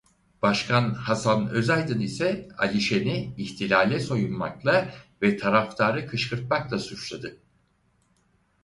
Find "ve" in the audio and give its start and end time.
5.21-5.37